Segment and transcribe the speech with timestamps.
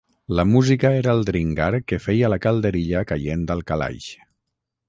[0.37, 4.13] La música era el dringar que feia la calderilla caient al calaix